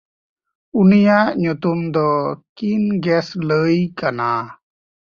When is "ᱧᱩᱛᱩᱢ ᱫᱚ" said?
1.41-2.07